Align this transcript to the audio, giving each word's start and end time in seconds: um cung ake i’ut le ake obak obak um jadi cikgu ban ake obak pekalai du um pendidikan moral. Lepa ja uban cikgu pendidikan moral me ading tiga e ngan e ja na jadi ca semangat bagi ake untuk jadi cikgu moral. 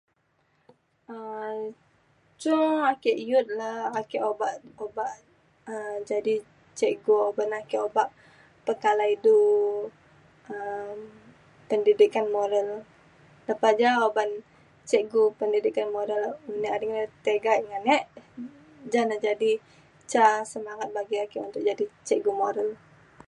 um 1.15 1.59
cung 2.41 2.75
ake 2.91 3.11
i’ut 3.25 3.47
le 3.59 3.69
ake 3.99 4.17
obak 4.31 4.53
obak 4.85 5.11
um 5.71 5.95
jadi 6.09 6.35
cikgu 6.79 7.17
ban 7.35 7.51
ake 7.59 7.77
obak 7.87 8.09
pekalai 8.65 9.13
du 9.25 9.37
um 10.53 10.97
pendidikan 11.69 12.27
moral. 12.35 12.69
Lepa 13.47 13.69
ja 13.79 13.89
uban 14.07 14.29
cikgu 14.89 15.21
pendidikan 15.39 15.87
moral 15.97 16.23
me 16.59 16.67
ading 16.75 16.95
tiga 17.25 17.51
e 17.61 17.63
ngan 17.69 17.85
e 17.97 17.99
ja 18.91 19.01
na 19.09 19.15
jadi 19.25 19.51
ca 20.11 20.25
semangat 20.51 20.89
bagi 20.95 21.17
ake 21.23 21.37
untuk 21.47 21.61
jadi 21.69 21.85
cikgu 22.07 22.31
moral. 22.41 22.69